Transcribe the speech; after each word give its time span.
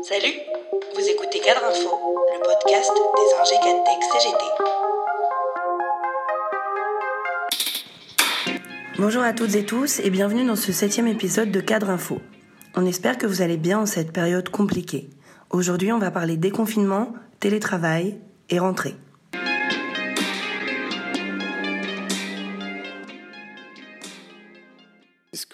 Salut, 0.00 0.32
vous 0.94 1.08
écoutez 1.08 1.38
Cadre 1.40 1.64
Info, 1.66 1.90
le 2.32 2.40
podcast 2.42 2.90
des 3.16 3.34
ingé 3.40 3.56
CGT. 4.10 4.44
Bonjour 8.98 9.22
à 9.22 9.34
toutes 9.34 9.54
et 9.54 9.66
tous 9.66 10.00
et 10.00 10.08
bienvenue 10.08 10.46
dans 10.46 10.56
ce 10.56 10.72
septième 10.72 11.06
épisode 11.06 11.50
de 11.50 11.60
Cadre 11.60 11.90
Info. 11.90 12.20
On 12.74 12.86
espère 12.86 13.18
que 13.18 13.26
vous 13.26 13.42
allez 13.42 13.58
bien 13.58 13.80
en 13.80 13.86
cette 13.86 14.12
période 14.12 14.48
compliquée. 14.48 15.10
Aujourd'hui, 15.50 15.92
on 15.92 15.98
va 15.98 16.10
parler 16.10 16.36
déconfinement, 16.36 17.12
télétravail 17.38 18.18
et 18.48 18.58
rentrée. 18.58 18.96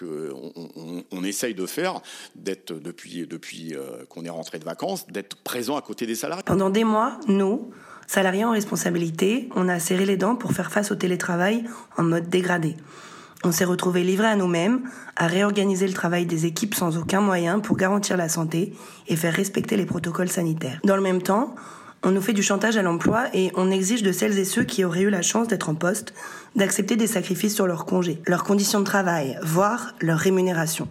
On, 0.03 1.23
essaye 1.23 1.53
de 1.53 1.65
faire, 1.65 2.01
depuis, 2.35 3.27
depuis 3.27 3.75
euh, 3.75 4.05
qu'on 4.09 4.25
est 4.25 4.29
rentré 4.29 4.59
de 4.59 4.65
vacances, 4.65 5.07
d'être 5.07 5.35
présent 5.37 5.77
à 5.77 5.81
côté 5.81 6.05
des 6.05 6.15
salariés. 6.15 6.43
Pendant 6.45 6.69
des 6.69 6.83
mois, 6.83 7.19
nous, 7.27 7.71
salariés 8.07 8.45
en 8.45 8.51
responsabilité, 8.51 9.49
on 9.55 9.69
a 9.69 9.79
serré 9.79 10.05
les 10.05 10.17
dents 10.17 10.35
pour 10.35 10.53
faire 10.53 10.71
face 10.71 10.91
au 10.91 10.95
télétravail 10.95 11.63
en 11.97 12.03
mode 12.03 12.29
dégradé. 12.29 12.75
On 13.43 13.53
s'est 13.53 13.65
retrouvés 13.65 14.03
livrés 14.03 14.27
à 14.27 14.35
nous-mêmes, 14.35 14.81
à 15.15 15.27
réorganiser 15.27 15.87
le 15.87 15.93
travail 15.93 16.25
des 16.25 16.45
équipes 16.45 16.75
sans 16.75 16.97
aucun 16.97 17.21
moyen 17.21 17.59
pour 17.59 17.77
garantir 17.77 18.17
la 18.17 18.27
santé 18.27 18.73
et 19.07 19.15
faire 19.15 19.33
respecter 19.33 19.77
les 19.77 19.85
protocoles 19.85 20.29
sanitaires. 20.29 20.81
Dans 20.83 20.97
le 20.97 21.01
même 21.01 21.21
temps, 21.21 21.55
on 22.03 22.11
nous 22.11 22.21
fait 22.21 22.33
du 22.33 22.43
chantage 22.43 22.77
à 22.77 22.81
l'emploi 22.81 23.25
et 23.33 23.51
on 23.55 23.71
exige 23.71 24.03
de 24.03 24.11
celles 24.11 24.37
et 24.39 24.45
ceux 24.45 24.63
qui 24.63 24.85
auraient 24.85 25.01
eu 25.01 25.09
la 25.09 25.21
chance 25.21 25.47
d'être 25.47 25.69
en 25.69 25.75
poste 25.75 26.13
d'accepter 26.55 26.95
des 26.95 27.07
sacrifices 27.07 27.55
sur 27.55 27.67
leurs 27.67 27.85
congés, 27.85 28.21
leurs 28.25 28.43
conditions 28.43 28.79
de 28.79 28.85
travail, 28.85 29.37
voire 29.43 29.93
leur 30.01 30.17
rémunération. 30.17 30.87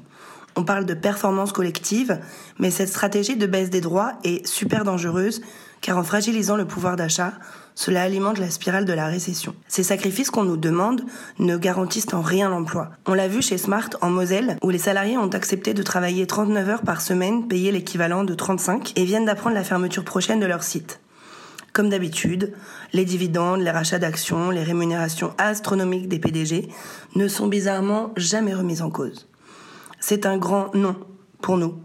On 0.57 0.65
parle 0.65 0.87
de 0.87 0.95
performance 0.95 1.53
collective, 1.53 2.19
mais 2.59 2.71
cette 2.71 2.89
stratégie 2.89 3.37
de 3.37 3.47
baisse 3.47 3.71
des 3.71 3.81
droits 3.81 4.15
est 4.25 4.47
super 4.47 4.85
dangereuse 4.85 5.41
car 5.81 5.97
en 5.97 6.03
fragilisant 6.03 6.57
le 6.57 6.65
pouvoir 6.65 6.97
d'achat, 6.97 7.33
cela 7.79 8.03
alimente 8.03 8.41
la 8.41 8.51
spirale 8.51 8.85
de 8.85 8.93
la 8.93 9.07
récession. 9.07 9.55
Ces 9.69 9.85
sacrifices 9.85 10.31
qu'on 10.31 10.43
nous 10.43 10.57
demande 10.57 11.03
ne 11.39 11.57
garantissent 11.57 12.13
en 12.13 12.23
rien 12.23 12.51
l'emploi. 12.51 12.91
On 13.07 13.15
l'a 13.15 13.29
vu 13.29 13.41
chez 13.41 13.57
Smart 13.57 13.89
en 14.01 14.11
Moselle, 14.11 14.57
où 14.65 14.71
les 14.71 14.79
salariés 14.79 15.17
ont 15.17 15.29
accepté 15.29 15.75
de 15.75 15.83
travailler 15.85 16.27
39 16.27 16.69
heures 16.69 16.83
par 16.83 17.01
semaine, 17.01 17.47
payés 17.47 17.71
l'équivalent 17.71 18.25
de 18.25 18.35
35, 18.35 18.95
et 18.97 19.05
viennent 19.05 19.27
d'apprendre 19.27 19.55
la 19.55 19.63
fermeture 19.63 20.03
prochaine 20.03 20.41
de 20.41 20.47
leur 20.47 20.65
site. 20.65 20.99
Comme 21.73 21.89
d'habitude, 21.89 22.53
les 22.93 23.05
dividendes, 23.05 23.61
les 23.61 23.71
rachats 23.71 24.01
d'actions, 24.01 24.51
les 24.51 24.65
rémunérations 24.65 25.33
astronomiques 25.39 26.09
des 26.09 26.19
PDG 26.19 26.69
ne 27.15 27.29
sont 27.29 27.47
bizarrement 27.47 28.11
jamais 28.17 28.55
remises 28.55 28.83
en 28.83 28.91
cause. 28.91 29.29
C'est 30.01 30.27
un 30.27 30.37
grand 30.37 30.75
non 30.75 30.97
pour 31.41 31.57
nous. 31.57 31.79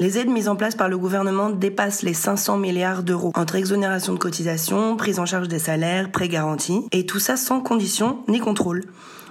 Les 0.00 0.16
aides 0.16 0.28
mises 0.28 0.48
en 0.48 0.54
place 0.54 0.76
par 0.76 0.88
le 0.88 0.96
gouvernement 0.96 1.50
dépassent 1.50 2.02
les 2.02 2.14
500 2.14 2.56
milliards 2.58 3.02
d'euros 3.02 3.32
entre 3.34 3.56
exonération 3.56 4.12
de 4.12 4.18
cotisations, 4.18 4.96
prise 4.96 5.18
en 5.18 5.26
charge 5.26 5.48
des 5.48 5.58
salaires, 5.58 6.12
prêts 6.12 6.28
garantis, 6.28 6.84
et 6.92 7.04
tout 7.04 7.18
ça 7.18 7.36
sans 7.36 7.60
condition 7.60 8.20
ni 8.28 8.38
contrôle. 8.38 8.84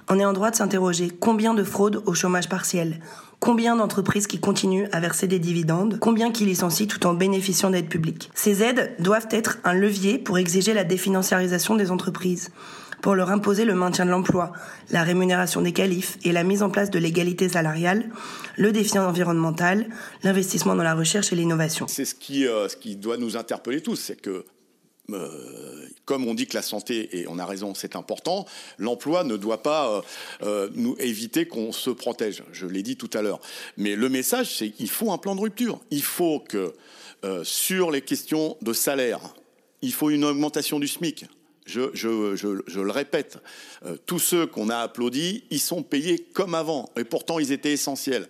On 0.10 0.20
est 0.20 0.26
en 0.26 0.34
droit 0.34 0.52
de 0.52 0.58
s'interroger 0.58 1.10
combien 1.10 1.54
de 1.54 1.64
fraudes 1.64 2.04
au 2.06 2.14
chômage 2.14 2.50
partiel? 2.50 3.00
Combien 3.40 3.78
d'entreprises 3.78 4.28
qui 4.28 4.42
continuent 4.42 4.90
à 4.92 5.00
verser 5.00 5.28
des 5.28 5.40
dividendes? 5.40 6.00
Combien 6.02 6.32
qui 6.32 6.44
licencient 6.44 6.88
tout 6.88 7.06
en 7.06 7.14
bénéficiant 7.14 7.70
d'aides 7.70 7.88
publiques? 7.88 8.30
Ces 8.34 8.62
aides 8.62 8.94
doivent 9.00 9.28
être 9.32 9.60
un 9.64 9.74
levier 9.74 10.18
pour 10.18 10.38
exiger 10.38 10.74
la 10.74 10.84
définanciarisation 10.84 11.76
des 11.76 11.92
entreprises, 11.92 12.50
pour 13.02 13.16
leur 13.16 13.30
imposer 13.30 13.66
le 13.66 13.76
maintien 13.76 14.06
de 14.06 14.12
l'emploi, 14.12 14.52
la 14.90 15.04
rémunération 15.04 15.62
des 15.62 15.74
qualifs 15.74 16.18
et 16.24 16.32
la 16.32 16.44
mise 16.44 16.64
en 16.64 16.70
place 16.70 16.90
de 16.90 17.00
l'égalité 17.00 17.50
salariale, 17.50 18.10
le 18.58 18.72
défi 18.72 18.98
environnemental, 18.98 19.88
l'investissement 20.24 20.76
dans 20.76 20.84
la 20.84 20.96
recherche 20.96 21.32
et 21.32 21.36
l'innovation. 21.36 21.88
C'est 21.88 22.06
ce 22.06 22.16
qui, 22.16 22.48
euh, 22.48 22.68
doit 22.96 23.18
nous 23.18 23.38
interpeller 23.38 23.82
tous, 23.82 23.96
c'est 23.96 24.20
que 24.20 24.46
euh, 25.10 25.88
comme 26.04 26.28
on 26.28 26.34
dit 26.34 26.48
que 26.48 26.56
la 26.56 26.62
santé, 26.62 27.18
et 27.18 27.28
on 27.30 27.40
a 27.40 27.46
raison, 27.46 27.74
c'est 27.74 27.96
important, 27.96 28.46
l'emploi 28.78 29.24
ne 29.24 29.38
doit 29.38 29.64
pas 29.64 30.04
euh, 30.42 30.70
nous 30.76 30.98
éviter 31.00 31.48
qu'on 31.48 31.72
se 31.72 31.90
protège. 31.90 32.44
Je 32.52 32.68
l'ai 32.68 32.84
dit 32.84 32.98
tout 32.98 33.10
à 33.14 33.22
l'heure. 33.22 33.40
Mais 33.78 33.96
le 33.96 34.10
message, 34.10 34.58
c'est 34.58 34.70
qu'il 34.70 34.90
faut 34.90 35.12
un 35.12 35.18
plan 35.18 35.36
de 35.36 35.42
rupture. 35.42 35.80
Il 35.92 36.04
faut 36.04 36.40
que 36.40 36.74
sur 37.44 37.92
les 37.92 38.02
questions 38.02 38.58
de 38.62 38.74
salaire, 38.74 39.20
il 39.82 39.92
faut 39.92 40.10
une 40.10 40.24
augmentation 40.24 40.80
du 40.80 40.88
SMIC. 40.88 41.26
Je, 41.68 42.80
le 42.80 42.92
répète, 42.92 43.38
tous 44.06 44.20
ceux 44.20 44.48
qu'on 44.48 44.70
a 44.70 44.78
applaudis, 44.78 45.44
ils 45.52 45.60
sont 45.60 45.84
payés 45.84 46.26
comme 46.34 46.56
avant, 46.56 46.90
et 46.98 47.04
pourtant 47.04 47.40
ils 47.40 47.52
étaient 47.52 47.74
essentiels. 47.74 48.28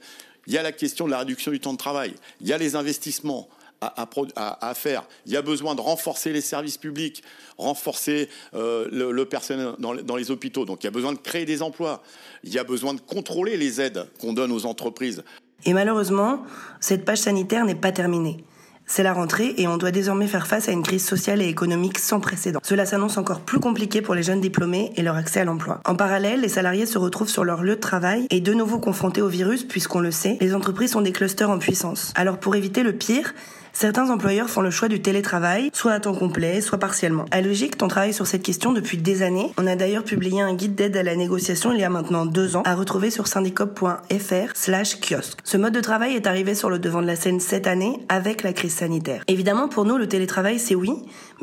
Il 0.47 0.53
y 0.53 0.57
a 0.57 0.63
la 0.63 0.71
question 0.71 1.05
de 1.05 1.11
la 1.11 1.19
réduction 1.19 1.51
du 1.51 1.59
temps 1.59 1.73
de 1.73 1.77
travail, 1.77 2.13
il 2.41 2.47
y 2.47 2.53
a 2.53 2.57
les 2.57 2.75
investissements, 2.75 3.47
à, 3.81 4.73
faire. 4.73 5.07
Il 5.25 5.31
y 5.31 5.37
a 5.37 5.41
besoin 5.41 5.75
de 5.75 5.81
renforcer 5.81 6.33
les 6.33 6.41
services 6.41 6.77
publics, 6.77 7.23
renforcer 7.57 8.29
euh, 8.53 8.87
le, 8.91 9.25
personnel 9.25 9.73
dans, 9.79 9.95
dans, 9.95 10.15
les 10.15 10.31
hôpitaux. 10.31 10.65
Donc 10.65 10.83
il 10.83 10.85
y 10.85 10.87
a 10.87 10.91
besoin 10.91 11.13
de 11.13 11.17
créer 11.17 11.45
des 11.45 11.61
emplois. 11.61 12.01
Il 12.43 12.53
y 12.53 12.59
a 12.59 12.63
besoin 12.63 12.93
de 12.93 13.01
contrôler 13.01 13.57
les 13.57 13.79
aides 13.81 14.07
qu'on 14.19 14.33
donne 14.33 14.51
aux 14.51 14.65
entreprises. 14.65 15.23
Et 15.65 15.73
malheureusement, 15.73 16.43
cette 16.79 17.05
page 17.05 17.19
sanitaire 17.19 17.65
n'est 17.65 17.75
pas 17.75 17.91
terminée. 17.91 18.43
C'est 18.89 19.03
la 19.03 19.11
rentrée 19.11 19.53
et 19.57 19.67
on 19.67 19.75
doit 19.75 19.91
désormais 19.91 20.27
faire 20.27 20.47
face 20.47 20.69
à 20.69 20.71
une 20.71 20.81
crise 20.81 21.05
sociale 21.05 21.41
et 21.41 21.47
économique 21.47 21.99
sans 21.99 22.21
précédent. 22.21 22.61
Cela 22.63 22.85
s'annonce 22.85 23.17
encore 23.17 23.41
plus 23.41 23.59
compliqué 23.59 24.01
pour 24.01 24.15
les 24.15 24.23
jeunes 24.23 24.39
diplômés 24.39 24.93
et 24.95 25.01
leur 25.01 25.17
accès 25.17 25.41
à 25.41 25.43
l'emploi. 25.43 25.81
En 25.85 25.95
parallèle, 25.95 26.39
les 26.39 26.47
salariés 26.47 26.85
se 26.85 26.97
retrouvent 26.97 27.29
sur 27.29 27.43
leur 27.43 27.63
lieu 27.63 27.75
de 27.75 27.81
travail 27.81 28.27
et 28.29 28.39
de 28.39 28.53
nouveau 28.53 28.79
confrontés 28.79 29.21
au 29.21 29.27
virus 29.27 29.65
puisqu'on 29.65 29.99
le 29.99 30.11
sait, 30.11 30.37
les 30.39 30.55
entreprises 30.55 30.91
sont 30.91 31.01
des 31.01 31.11
clusters 31.11 31.49
en 31.49 31.59
puissance. 31.59 32.13
Alors 32.15 32.37
pour 32.37 32.55
éviter 32.55 32.81
le 32.81 32.93
pire, 32.93 33.33
Certains 33.79 34.09
employeurs 34.09 34.49
font 34.49 34.61
le 34.61 34.71
choix 34.71 34.87
du 34.87 35.03
télétravail, 35.03 35.69
soit 35.71 35.91
à 35.91 35.99
temps 35.99 36.15
complet, 36.15 36.61
soit 36.61 36.79
partiellement. 36.79 37.25
À 37.29 37.41
Logique, 37.41 37.75
on 37.83 37.87
travaille 37.87 38.11
sur 38.11 38.25
cette 38.25 38.41
question 38.41 38.73
depuis 38.73 38.97
des 38.97 39.21
années. 39.21 39.51
On 39.59 39.67
a 39.67 39.75
d'ailleurs 39.75 40.03
publié 40.03 40.41
un 40.41 40.55
guide 40.55 40.73
d'aide 40.73 40.97
à 40.97 41.03
la 41.03 41.15
négociation 41.15 41.71
il 41.71 41.79
y 41.79 41.83
a 41.83 41.89
maintenant 41.91 42.25
deux 42.25 42.55
ans, 42.55 42.63
à 42.65 42.73
retrouver 42.73 43.11
sur 43.11 43.27
syndicop.fr 43.27 44.55
slash 44.55 44.99
kiosque. 44.99 45.37
Ce 45.43 45.57
mode 45.57 45.75
de 45.75 45.79
travail 45.79 46.15
est 46.15 46.25
arrivé 46.25 46.55
sur 46.55 46.71
le 46.71 46.79
devant 46.79 47.03
de 47.03 47.05
la 47.05 47.15
scène 47.15 47.39
cette 47.39 47.67
année 47.67 47.99
avec 48.09 48.41
la 48.41 48.51
crise 48.51 48.73
sanitaire. 48.73 49.21
Évidemment, 49.27 49.67
pour 49.67 49.85
nous, 49.85 49.99
le 49.99 50.07
télétravail, 50.07 50.57
c'est 50.57 50.73
oui, 50.73 50.93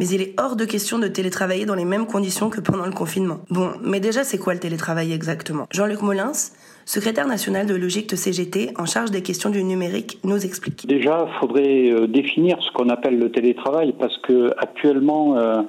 mais 0.00 0.08
il 0.08 0.20
est 0.20 0.34
hors 0.36 0.56
de 0.56 0.64
question 0.64 0.98
de 0.98 1.06
télétravailler 1.06 1.66
dans 1.66 1.76
les 1.76 1.84
mêmes 1.84 2.08
conditions 2.08 2.50
que 2.50 2.60
pendant 2.60 2.86
le 2.86 2.90
confinement. 2.90 3.42
Bon, 3.50 3.74
mais 3.80 4.00
déjà, 4.00 4.24
c'est 4.24 4.38
quoi 4.38 4.54
le 4.54 4.58
télétravail 4.58 5.12
exactement? 5.12 5.68
Jean-Luc 5.70 6.02
Molins, 6.02 6.32
secrétaire 6.84 7.26
national 7.26 7.66
de 7.66 7.74
Logique 7.74 8.10
de 8.10 8.16
CGT 8.16 8.70
en 8.78 8.86
charge 8.86 9.10
des 9.10 9.22
questions 9.22 9.50
du 9.50 9.62
numérique, 9.64 10.18
nous 10.24 10.44
explique. 10.44 10.86
Déjà, 10.86 11.26
il 11.28 11.38
faudrait 11.40 11.90
euh, 11.90 12.06
définir 12.06 12.58
ce 12.62 12.70
qu'on 12.72 12.88
appelle 12.88 13.18
le 13.18 13.30
télétravail 13.30 13.94
parce 13.98 14.16
que 14.18 14.52
actuellement, 14.58 15.36
euh, 15.36 15.62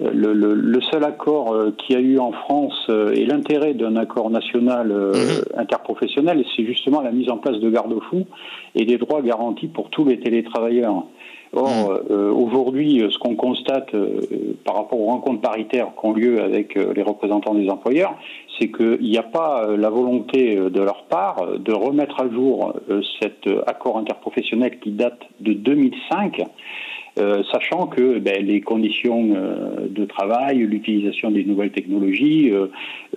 le, 0.00 0.80
seul 0.90 1.04
accord 1.04 1.52
euh, 1.52 1.74
qu'il 1.76 1.96
y 1.96 1.98
a 1.98 2.02
eu 2.02 2.18
en 2.18 2.32
France 2.32 2.88
et 3.14 3.26
l'intérêt 3.26 3.74
d'un 3.74 3.96
accord 3.96 4.30
national 4.30 4.88
mhm. 4.88 5.58
interprofessionnel, 5.58 6.44
c'est 6.56 6.64
justement 6.64 7.00
la 7.00 7.10
mise 7.10 7.30
en 7.30 7.36
place 7.36 7.58
de 7.58 7.70
garde-fous 7.70 8.26
et 8.74 8.84
des 8.84 8.98
droits 8.98 9.22
garantis 9.22 9.68
pour 9.68 9.90
tous 9.90 10.04
les 10.04 10.18
télétravailleurs. 10.20 11.04
Or, 11.52 12.00
euh, 12.10 12.30
aujourd'hui, 12.32 13.02
ce 13.10 13.18
qu'on 13.18 13.34
constate 13.34 13.92
euh, 13.94 14.20
par 14.64 14.76
rapport 14.76 15.00
aux 15.00 15.06
rencontres 15.06 15.40
paritaires 15.40 15.88
qui 15.98 16.06
ont 16.06 16.12
lieu 16.12 16.40
avec 16.42 16.76
euh, 16.76 16.92
les 16.94 17.02
représentants 17.02 17.54
des 17.54 17.68
employeurs, 17.68 18.14
c'est 18.60 18.70
qu'il 18.70 19.00
n'y 19.00 19.16
a 19.16 19.22
pas 19.22 19.74
la 19.76 19.88
volonté 19.88 20.56
de 20.56 20.80
leur 20.80 21.04
part 21.04 21.58
de 21.58 21.72
remettre 21.72 22.20
à 22.20 22.28
jour 22.28 22.74
cet 23.20 23.48
accord 23.66 23.98
interprofessionnel 23.98 24.78
qui 24.78 24.90
date 24.90 25.20
de 25.40 25.54
2005 25.54 26.42
euh, 27.18 27.42
sachant 27.52 27.88
que 27.88 28.18
ben, 28.18 28.46
les 28.46 28.60
conditions 28.60 29.34
euh, 29.34 29.88
de 29.88 30.04
travail, 30.04 30.58
l'utilisation 30.58 31.30
des 31.30 31.44
nouvelles 31.44 31.72
technologies, 31.72 32.50
euh, 32.50 32.68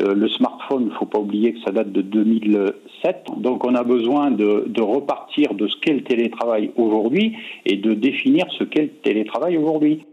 le 0.02 0.28
smartphone, 0.30 0.84
il 0.84 0.90
ne 0.90 0.96
faut 0.96 1.06
pas 1.06 1.20
oublier 1.20 1.54
que 1.54 1.60
ça 1.62 1.72
date 1.72 1.92
de 1.92 2.02
2007, 2.02 3.26
donc 3.38 3.64
on 3.66 3.76
a 3.76 3.84
besoin 3.84 4.32
de 4.32 4.82
repartir 4.82 5.54
de 5.54 5.68
ce 5.68 5.76
qu'est 5.78 5.94
le 5.94 6.04
télétravail 6.04 6.72
aujourd'hui 6.76 7.38
et 7.66 7.78
de 7.78 7.94
définir 7.94 8.46
ce 8.58 8.64
qu'est 8.64 8.82
le 8.82 8.90
télétravail 8.90 9.58
aujourd'hui. 9.58 10.06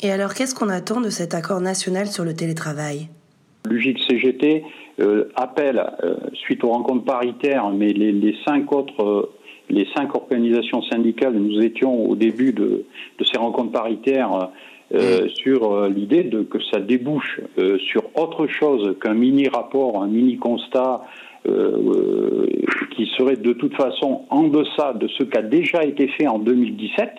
Et 0.00 0.10
alors 0.10 0.34
qu'est-ce 0.34 0.54
qu'on 0.54 0.68
attend 0.68 1.00
de 1.00 1.10
cet 1.10 1.34
accord 1.34 1.60
national 1.60 2.06
sur 2.06 2.24
le 2.24 2.34
télétravail? 2.34 3.08
L'UGIC 3.68 3.98
CGT 4.08 4.64
appelle, 5.36 5.84
suite 6.34 6.64
aux 6.64 6.70
rencontres 6.70 7.04
paritaires, 7.04 7.70
mais 7.70 7.92
les, 7.92 8.12
les 8.12 8.34
cinq 8.44 8.72
autres 8.72 9.30
les 9.72 9.86
cinq 9.96 10.14
organisations 10.14 10.82
syndicales, 10.82 11.34
nous 11.34 11.60
étions 11.60 12.08
au 12.08 12.14
début 12.14 12.52
de, 12.52 12.84
ces 13.20 13.38
rencontres 13.38 13.72
paritaires 13.72 14.50
euh, 14.94 15.24
mm. 15.24 15.28
sur 15.30 15.72
euh, 15.72 15.88
l'idée 15.88 16.24
de 16.24 16.42
que 16.42 16.58
ça 16.70 16.78
débouche 16.78 17.40
euh, 17.58 17.78
sur 17.78 18.04
autre 18.16 18.46
chose 18.46 18.96
qu'un 19.00 19.14
mini 19.14 19.48
rapport, 19.48 20.02
un 20.02 20.06
mini 20.06 20.36
constat 20.36 21.02
qui 22.94 23.10
serait 23.18 23.34
de 23.34 23.52
toute 23.52 23.74
façon 23.74 24.26
en 24.30 24.44
deçà 24.44 24.92
de 24.92 25.08
ce 25.08 25.24
qui 25.24 25.36
a 25.36 25.42
déjà 25.42 25.82
été 25.82 26.06
fait 26.06 26.28
en 26.28 26.38
2017. 26.38 27.10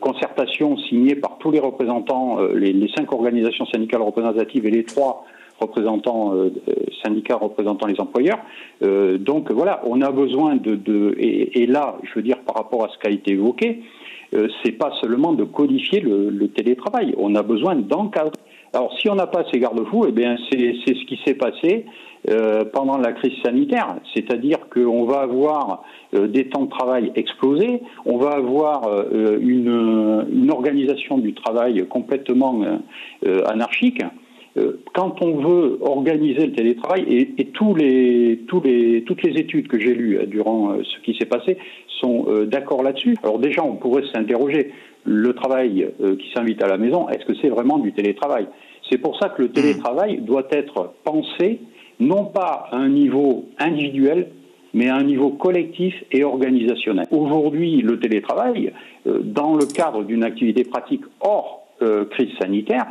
Concertation 0.00 0.76
signée 0.76 1.16
par 1.16 1.38
tous 1.38 1.50
les 1.50 1.58
représentants, 1.58 2.38
les, 2.54 2.72
les, 2.72 2.88
cinq 2.96 3.12
organisations 3.12 3.66
syndicales 3.66 4.02
représentatives 4.02 4.66
et 4.66 4.70
les 4.70 4.84
trois 4.84 5.24
représentants, 5.62 6.34
euh, 6.34 6.50
syndicats 7.02 7.36
représentant 7.36 7.86
les 7.86 8.00
employeurs. 8.00 8.38
Euh, 8.82 9.18
donc 9.18 9.50
voilà, 9.50 9.82
on 9.86 10.00
a 10.02 10.10
besoin 10.10 10.56
de, 10.56 11.14
et, 11.18 11.66
là, 11.66 11.96
je 12.02 12.14
veux 12.14 12.22
dire, 12.22 12.38
par 12.40 12.56
rapport 12.56 12.84
à 12.84 12.88
ce 12.88 12.98
qui 12.98 13.06
a 13.06 13.10
été 13.10 13.32
évoqué, 13.32 13.82
euh, 14.34 14.48
c'est 14.62 14.72
pas 14.72 14.92
seulement 15.00 15.32
de 15.32 15.44
codifier 15.44 16.00
le, 16.00 16.48
télétravail. 16.48 17.14
On 17.18 17.34
a 17.34 17.42
besoin 17.42 17.76
d'encadrer. 17.76 18.32
Alors, 18.72 18.96
si 18.98 19.08
on 19.10 19.14
n'a 19.14 19.26
pas 19.26 19.44
ces 19.52 19.58
garde-fous, 19.58 20.06
eh 20.08 20.12
bien, 20.12 20.36
c'est 20.50 20.74
ce 20.74 21.04
qui 21.04 21.20
s'est 21.24 21.34
passé 21.34 21.84
euh, 22.30 22.64
pendant 22.64 22.96
la 22.96 23.12
crise 23.12 23.34
sanitaire, 23.44 23.96
c'est-à-dire 24.14 24.58
qu'on 24.72 25.04
va 25.04 25.20
avoir 25.20 25.84
euh, 26.14 26.26
des 26.26 26.48
temps 26.48 26.64
de 26.64 26.70
travail 26.70 27.12
explosés, 27.14 27.82
on 28.04 28.16
va 28.16 28.30
avoir 28.30 28.86
euh, 28.86 29.38
une, 29.40 30.26
une, 30.32 30.50
organisation 30.50 31.18
du 31.18 31.34
travail 31.34 31.86
complètement 31.88 32.62
euh, 33.24 33.44
anarchique. 33.46 34.02
Quand 34.92 35.22
on 35.24 35.38
veut 35.38 35.78
organiser 35.80 36.44
le 36.44 36.52
télétravail, 36.52 37.04
et, 37.08 37.34
et 37.38 37.46
tous 37.46 37.74
les, 37.74 38.40
tous 38.48 38.60
les, 38.60 39.02
toutes 39.02 39.22
les 39.22 39.40
études 39.40 39.66
que 39.66 39.80
j'ai 39.80 39.94
lues 39.94 40.18
durant 40.26 40.76
ce 40.82 41.00
qui 41.02 41.16
s'est 41.18 41.24
passé 41.24 41.56
sont 41.88 42.26
d'accord 42.44 42.82
là-dessus. 42.82 43.16
Alors 43.22 43.38
déjà, 43.38 43.64
on 43.64 43.76
pourrait 43.76 44.02
s'interroger, 44.12 44.72
le 45.04 45.32
travail 45.32 45.88
qui 46.18 46.30
s'invite 46.34 46.62
à 46.62 46.68
la 46.68 46.76
maison, 46.76 47.08
est-ce 47.08 47.24
que 47.24 47.32
c'est 47.40 47.48
vraiment 47.48 47.78
du 47.78 47.94
télétravail? 47.94 48.46
C'est 48.90 48.98
pour 48.98 49.18
ça 49.18 49.30
que 49.30 49.40
le 49.40 49.52
télétravail 49.52 50.18
doit 50.20 50.46
être 50.50 50.92
pensé 51.02 51.60
non 52.02 52.26
pas 52.26 52.68
à 52.70 52.76
un 52.76 52.90
niveau 52.90 53.46
individuel, 53.58 54.28
mais 54.74 54.88
à 54.88 54.96
un 54.96 55.04
niveau 55.04 55.30
collectif 55.30 55.94
et 56.10 56.24
organisationnel. 56.24 57.06
Aujourd'hui, 57.10 57.82
le 57.82 57.98
télétravail, 57.98 58.72
euh, 59.06 59.20
dans 59.22 59.54
le 59.56 59.66
cadre 59.66 60.04
d'une 60.04 60.24
activité 60.24 60.64
pratique 60.64 61.02
hors 61.20 61.66
euh, 61.82 62.04
crise 62.06 62.30
sanitaire, 62.40 62.86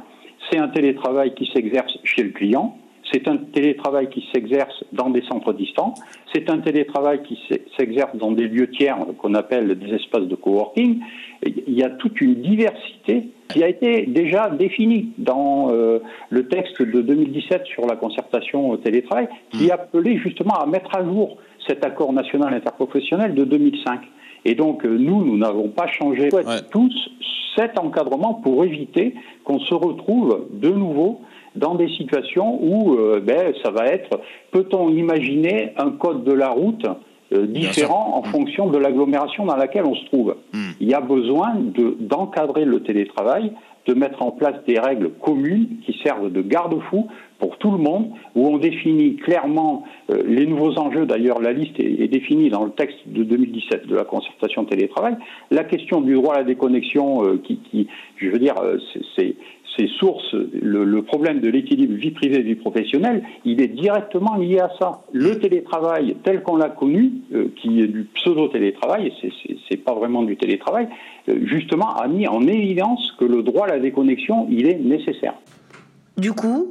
c'est 0.50 0.58
un 0.58 0.68
télétravail 0.68 1.34
qui 1.34 1.50
s'exerce 1.54 1.98
chez 2.04 2.24
le 2.24 2.30
client, 2.30 2.78
c'est 3.12 3.28
un 3.28 3.38
télétravail 3.38 4.10
qui 4.10 4.26
s'exerce 4.34 4.84
dans 4.94 5.10
des 5.10 5.22
centres 5.24 5.54
distants, 5.54 5.96
c'est 6.34 6.50
un 6.50 6.60
télétravail 6.60 7.22
qui 7.24 7.38
s'exerce 7.78 8.16
dans 8.16 8.32
des 8.32 8.48
lieux 8.48 8.70
tiers 8.70 8.98
qu'on 9.18 9.34
appelle 9.34 9.78
des 9.78 9.96
espaces 9.96 10.28
de 10.28 10.36
coworking. 10.36 11.00
Il 11.46 11.74
y 11.74 11.84
a 11.84 11.90
toute 11.90 12.22
une 12.22 12.36
diversité 12.36 13.30
qui 13.50 13.64
a 13.64 13.68
été 13.68 14.06
déjà 14.06 14.50
définie 14.50 15.10
dans 15.18 15.70
euh, 15.72 16.00
le 16.30 16.48
texte 16.48 16.82
de 16.82 17.02
2017 17.02 17.66
sur 17.66 17.86
la 17.86 17.98
concertation 17.98 18.78
télétravail, 18.78 19.28
qui 19.52 19.68
mmh. 19.68 19.72
appelait 19.72 20.18
justement 20.18 20.56
à 20.56 20.66
mettre 20.66 20.96
à 20.96 21.04
jour 21.04 21.38
cet 21.68 21.86
accord 21.86 22.14
national 22.14 22.54
interprofessionnel 22.54 23.36
de 23.36 23.44
2005. 23.44 24.02
Et 24.46 24.56
donc, 24.56 24.86
euh, 24.86 24.98
nous, 24.98 25.24
nous 25.24 25.38
n'avons 25.38 25.70
pas 25.70 25.88
changé 25.88 26.30
ouais. 26.34 26.44
tous 26.72 26.94
cet 27.56 27.78
encadrement 27.78 28.36
pour 28.36 28.64
éviter 28.64 29.14
qu'on 29.44 29.60
se 29.60 29.74
retrouve 29.74 30.48
de 30.52 30.70
nouveau 30.70 31.22
dans 31.56 31.76
des 31.76 31.90
situations 31.90 32.58
où 32.62 32.96
euh, 32.96 33.20
ben, 33.20 33.54
ça 33.64 33.72
va 33.72 33.88
être, 33.88 34.22
peut-on 34.52 34.90
imaginer 34.90 35.74
un 35.78 35.92
code 35.92 36.24
de 36.24 36.32
la 36.32 36.50
route 36.50 36.86
euh, 37.34 37.46
différent 37.48 38.16
en 38.16 38.28
mmh. 38.28 38.32
fonction 38.32 38.70
de 38.70 38.78
l'agglomération 38.78 39.46
dans 39.46 39.56
laquelle 39.56 39.86
on 39.86 39.96
se 39.96 40.06
trouve 40.06 40.36
mmh. 40.54 40.60
Il 40.80 40.90
y 40.90 40.94
a 40.94 41.02
besoin 41.02 41.54
d'encadrer 42.00 42.66
le 42.66 42.82
télétravail, 42.84 43.54
de 43.88 43.94
mettre 43.94 44.22
en 44.22 44.32
place 44.32 44.56
des 44.68 44.80
règles 44.80 45.12
communes 45.12 45.68
qui 45.86 45.98
servent 46.04 46.32
de 46.32 46.42
garde-fou 46.42 47.08
pour 47.40 47.58
tout 47.58 47.72
le 47.72 47.78
monde, 47.78 48.12
où 48.36 48.48
on 48.48 48.58
définit 48.58 49.16
clairement 49.16 49.84
euh, 50.12 50.22
les 50.26 50.46
nouveaux 50.46 50.78
enjeux. 50.78 51.08
D'ailleurs, 51.08 51.42
la 51.42 51.52
liste 51.52 51.80
est, 51.80 52.02
est, 52.02 52.08
définie 52.08 52.50
dans 52.50 52.64
le 52.64 52.72
texte 52.72 53.00
de 53.08 53.24
2017 53.24 53.88
de 53.88 53.96
la 53.96 54.04
concertation 54.04 54.64
télétravail. 54.66 55.18
La 55.50 55.64
question 55.64 56.02
du 56.02 56.14
droit 56.14 56.36
à 56.36 56.40
la 56.40 56.44
déconnexion, 56.44 57.26
euh, 57.26 57.42
qui, 57.44 57.58
qui, 57.72 57.88
je 58.18 58.30
veux 58.30 58.38
dire, 58.38 58.54
euh, 58.62 58.78
c'est 59.16 59.36
ces 59.78 59.88
sources, 59.88 60.34
le, 60.34 60.84
le 60.84 61.02
problème 61.02 61.40
de 61.40 61.50
l'équilibre 61.50 61.94
vie 61.94 62.12
privée 62.12 62.42
vie 62.42 62.56
professionnelle, 62.56 63.24
il 63.46 63.62
est 63.62 63.68
directement 63.68 64.36
lié 64.36 64.60
à 64.60 64.70
ça. 64.80 65.04
Le 65.14 65.40
télétravail 65.40 66.18
tel 66.24 66.44
qu'on 66.44 66.58
l'a 66.58 66.70
connu, 66.70 67.12
euh, 67.34 67.48
qui 67.56 67.82
est 67.82 67.88
du 67.88 68.04
pseudo-télétravail, 68.16 69.14
c'est 69.70 69.78
pas 69.78 69.94
vraiment 69.94 70.24
du 70.24 70.36
télétravail, 70.36 70.88
euh, 71.30 71.40
justement 71.46 71.96
a 71.96 72.08
mis 72.08 72.28
en 72.28 72.48
évidence 72.48 73.14
que 73.20 73.26
le 73.26 73.44
droit 73.44 73.66
à 73.68 73.70
la 73.70 73.80
déconnexion, 73.80 74.48
il 74.50 74.68
est 74.68 74.80
nécessaire. 74.80 75.36
Du 76.18 76.34
coup, 76.34 76.71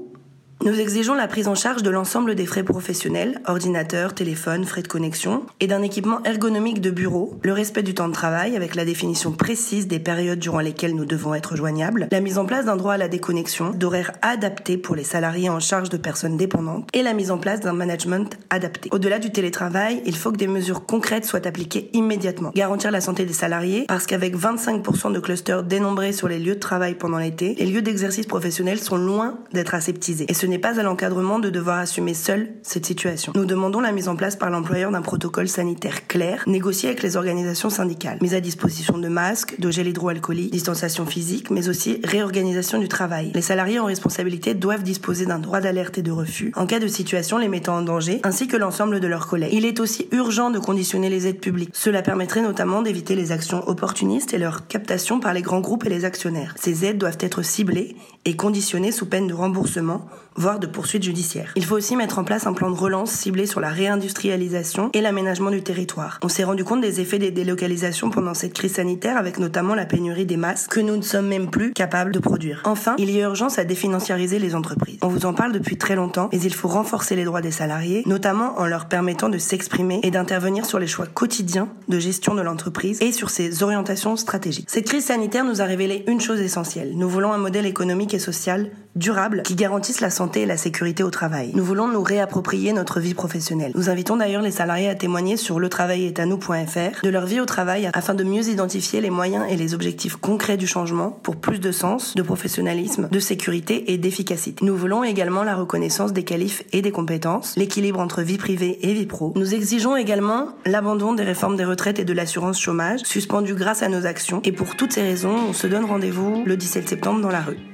nous 0.62 0.78
exigeons 0.78 1.14
la 1.14 1.26
prise 1.26 1.48
en 1.48 1.54
charge 1.54 1.82
de 1.82 1.88
l'ensemble 1.88 2.34
des 2.34 2.44
frais 2.44 2.62
professionnels, 2.62 3.40
ordinateurs, 3.46 4.14
téléphones, 4.14 4.66
frais 4.66 4.82
de 4.82 4.88
connexion, 4.88 5.46
et 5.58 5.66
d'un 5.66 5.80
équipement 5.80 6.22
ergonomique 6.24 6.82
de 6.82 6.90
bureau, 6.90 7.38
le 7.42 7.54
respect 7.54 7.82
du 7.82 7.94
temps 7.94 8.08
de 8.08 8.12
travail 8.12 8.56
avec 8.56 8.74
la 8.74 8.84
définition 8.84 9.32
précise 9.32 9.88
des 9.88 9.98
périodes 9.98 10.38
durant 10.38 10.60
lesquelles 10.60 10.94
nous 10.94 11.06
devons 11.06 11.34
être 11.34 11.56
joignables, 11.56 12.08
la 12.12 12.20
mise 12.20 12.36
en 12.36 12.44
place 12.44 12.66
d'un 12.66 12.76
droit 12.76 12.92
à 12.92 12.98
la 12.98 13.08
déconnexion, 13.08 13.70
d'horaires 13.70 14.12
adaptés 14.20 14.76
pour 14.76 14.96
les 14.96 15.04
salariés 15.04 15.48
en 15.48 15.60
charge 15.60 15.88
de 15.88 15.96
personnes 15.96 16.36
dépendantes, 16.36 16.86
et 16.92 17.02
la 17.02 17.14
mise 17.14 17.30
en 17.30 17.38
place 17.38 17.60
d'un 17.60 17.72
management 17.72 18.38
adapté. 18.50 18.90
Au-delà 18.92 19.18
du 19.18 19.32
télétravail, 19.32 20.02
il 20.04 20.14
faut 20.14 20.30
que 20.30 20.36
des 20.36 20.46
mesures 20.46 20.84
concrètes 20.84 21.24
soient 21.24 21.46
appliquées 21.46 21.88
immédiatement. 21.94 22.52
Garantir 22.54 22.90
la 22.90 23.00
santé 23.00 23.24
des 23.24 23.32
salariés, 23.32 23.86
parce 23.88 24.04
qu'avec 24.04 24.36
25% 24.36 25.10
de 25.10 25.20
clusters 25.20 25.62
dénombrés 25.62 26.12
sur 26.12 26.28
les 26.28 26.38
lieux 26.38 26.56
de 26.56 26.60
travail 26.60 26.96
pendant 26.96 27.18
l'été, 27.18 27.54
les 27.58 27.64
lieux 27.64 27.82
d'exercice 27.82 28.26
professionnel 28.26 28.78
sont 28.78 28.98
loin 28.98 29.38
d'être 29.54 29.74
aseptisés. 29.74 30.26
N'est 30.50 30.58
pas 30.58 30.78
à 30.78 30.82
l'encadrement 30.82 31.38
de 31.38 31.48
devoir 31.48 31.78
assumer 31.78 32.14
seul 32.14 32.50
cette 32.62 32.84
situation. 32.84 33.32
Nous 33.34 33.46
demandons 33.46 33.80
la 33.80 33.92
mise 33.92 34.08
en 34.08 34.16
place 34.16 34.36
par 34.36 34.50
l'employeur 34.50 34.90
d'un 34.90 35.02
protocole 35.02 35.48
sanitaire 35.48 36.06
clair, 36.06 36.44
négocié 36.46 36.90
avec 36.90 37.02
les 37.02 37.16
organisations 37.16 37.70
syndicales. 37.70 38.18
Mise 38.20 38.34
à 38.34 38.40
disposition 38.40 38.98
de 38.98 39.08
masques, 39.08 39.58
de 39.58 39.70
gel 39.70 39.88
hydroalcoolique, 39.88 40.52
distanciation 40.52 41.06
physique, 41.06 41.50
mais 41.50 41.68
aussi 41.68 42.00
réorganisation 42.04 42.78
du 42.78 42.88
travail. 42.88 43.32
Les 43.34 43.42
salariés 43.42 43.78
en 43.78 43.86
responsabilité 43.86 44.54
doivent 44.54 44.82
disposer 44.82 45.24
d'un 45.24 45.38
droit 45.38 45.60
d'alerte 45.60 45.98
et 45.98 46.02
de 46.02 46.10
refus 46.10 46.52
en 46.56 46.66
cas 46.66 46.78
de 46.78 46.88
situation 46.88 47.38
les 47.38 47.48
mettant 47.48 47.76
en 47.76 47.82
danger, 47.82 48.20
ainsi 48.24 48.48
que 48.48 48.56
l'ensemble 48.56 49.00
de 49.00 49.06
leurs 49.06 49.26
collègues. 49.26 49.52
Il 49.52 49.64
est 49.64 49.80
aussi 49.80 50.08
urgent 50.12 50.50
de 50.50 50.58
conditionner 50.58 51.08
les 51.08 51.26
aides 51.26 51.40
publiques. 51.40 51.70
Cela 51.72 52.02
permettrait 52.02 52.42
notamment 52.42 52.82
d'éviter 52.82 53.14
les 53.14 53.32
actions 53.32 53.66
opportunistes 53.68 54.34
et 54.34 54.38
leur 54.38 54.66
captation 54.66 55.20
par 55.20 55.32
les 55.32 55.42
grands 55.42 55.60
groupes 55.60 55.86
et 55.86 55.88
les 55.88 56.04
actionnaires. 56.04 56.54
Ces 56.58 56.84
aides 56.84 56.98
doivent 56.98 57.18
être 57.20 57.42
ciblées 57.42 57.96
et 58.24 58.36
conditionnées 58.36 58.92
sous 58.92 59.06
peine 59.06 59.26
de 59.26 59.34
remboursement 59.34 60.06
voire 60.40 60.58
de 60.58 60.66
poursuites 60.66 61.02
judiciaires. 61.02 61.52
Il 61.54 61.64
faut 61.64 61.76
aussi 61.76 61.96
mettre 61.96 62.18
en 62.18 62.24
place 62.24 62.46
un 62.46 62.52
plan 62.52 62.70
de 62.70 62.76
relance 62.76 63.10
ciblé 63.12 63.46
sur 63.46 63.60
la 63.60 63.68
réindustrialisation 63.68 64.90
et 64.94 65.00
l'aménagement 65.00 65.50
du 65.50 65.62
territoire. 65.62 66.18
On 66.22 66.28
s'est 66.28 66.44
rendu 66.44 66.64
compte 66.64 66.80
des 66.80 67.00
effets 67.00 67.18
des 67.18 67.30
délocalisations 67.30 68.10
pendant 68.10 68.34
cette 68.34 68.54
crise 68.54 68.74
sanitaire 68.74 69.18
avec 69.18 69.38
notamment 69.38 69.74
la 69.74 69.84
pénurie 69.84 70.26
des 70.26 70.38
masques 70.38 70.70
que 70.72 70.80
nous 70.80 70.96
ne 70.96 71.02
sommes 71.02 71.28
même 71.28 71.50
plus 71.50 71.72
capables 71.72 72.12
de 72.12 72.18
produire. 72.18 72.62
Enfin, 72.64 72.94
il 72.98 73.10
y 73.10 73.20
a 73.20 73.26
urgence 73.26 73.58
à 73.58 73.64
définanciariser 73.64 74.38
les 74.38 74.54
entreprises. 74.54 74.98
On 75.02 75.08
vous 75.08 75.26
en 75.26 75.34
parle 75.34 75.52
depuis 75.52 75.76
très 75.76 75.94
longtemps, 75.94 76.30
mais 76.32 76.40
il 76.40 76.54
faut 76.54 76.68
renforcer 76.68 77.16
les 77.16 77.24
droits 77.24 77.42
des 77.42 77.50
salariés, 77.50 78.02
notamment 78.06 78.58
en 78.58 78.66
leur 78.66 78.86
permettant 78.86 79.28
de 79.28 79.38
s'exprimer 79.38 80.00
et 80.02 80.10
d'intervenir 80.10 80.64
sur 80.64 80.78
les 80.78 80.86
choix 80.86 81.06
quotidiens 81.06 81.68
de 81.88 81.98
gestion 81.98 82.34
de 82.34 82.40
l'entreprise 82.40 83.02
et 83.02 83.12
sur 83.12 83.28
ses 83.28 83.62
orientations 83.62 84.16
stratégiques. 84.16 84.68
Cette 84.70 84.86
crise 84.86 85.04
sanitaire 85.04 85.44
nous 85.44 85.60
a 85.60 85.64
révélé 85.64 86.04
une 86.06 86.20
chose 86.20 86.40
essentielle. 86.40 86.92
Nous 86.96 87.08
voulons 87.08 87.32
un 87.32 87.38
modèle 87.38 87.66
économique 87.66 88.14
et 88.14 88.18
social 88.18 88.70
durable 88.96 89.42
qui 89.44 89.54
garantisse 89.54 90.00
la 90.00 90.10
santé 90.10 90.42
et 90.42 90.46
la 90.46 90.56
sécurité 90.56 91.02
au 91.02 91.10
travail. 91.10 91.52
Nous 91.54 91.64
voulons 91.64 91.88
nous 91.88 92.02
réapproprier 92.02 92.72
notre 92.72 93.00
vie 93.00 93.14
professionnelle. 93.14 93.72
Nous 93.74 93.88
invitons 93.88 94.16
d'ailleurs 94.16 94.42
les 94.42 94.50
salariés 94.50 94.88
à 94.88 94.94
témoigner 94.94 95.36
sur 95.36 95.60
letravaillestanou.fr 95.60 97.02
de 97.02 97.08
leur 97.08 97.26
vie 97.26 97.40
au 97.40 97.46
travail 97.46 97.88
afin 97.92 98.14
de 98.14 98.24
mieux 98.24 98.48
identifier 98.48 99.00
les 99.00 99.10
moyens 99.10 99.44
et 99.48 99.56
les 99.56 99.74
objectifs 99.74 100.16
concrets 100.16 100.56
du 100.56 100.66
changement 100.66 101.10
pour 101.10 101.36
plus 101.36 101.60
de 101.60 101.72
sens, 101.72 102.14
de 102.14 102.22
professionnalisme, 102.22 103.08
de 103.10 103.20
sécurité 103.20 103.92
et 103.92 103.98
d'efficacité. 103.98 104.64
Nous 104.64 104.76
voulons 104.76 105.04
également 105.04 105.44
la 105.44 105.54
reconnaissance 105.54 106.12
des 106.12 106.24
qualifs 106.24 106.64
et 106.72 106.82
des 106.82 106.90
compétences, 106.90 107.54
l'équilibre 107.56 108.00
entre 108.00 108.22
vie 108.22 108.38
privée 108.38 108.78
et 108.82 108.92
vie 108.92 109.06
pro. 109.06 109.32
Nous 109.36 109.54
exigeons 109.54 109.96
également 109.96 110.48
l'abandon 110.66 111.12
des 111.12 111.24
réformes 111.24 111.56
des 111.56 111.64
retraites 111.64 111.98
et 111.98 112.04
de 112.04 112.12
l'assurance 112.12 112.60
chômage, 112.60 113.00
suspendues 113.04 113.54
grâce 113.54 113.82
à 113.82 113.88
nos 113.88 114.06
actions. 114.06 114.40
Et 114.44 114.52
pour 114.52 114.76
toutes 114.76 114.92
ces 114.92 115.02
raisons, 115.02 115.36
on 115.48 115.52
se 115.52 115.66
donne 115.66 115.84
rendez-vous 115.84 116.42
le 116.44 116.56
17 116.56 116.88
septembre 116.88 117.20
dans 117.20 117.30
la 117.30 117.40
rue. 117.40 117.69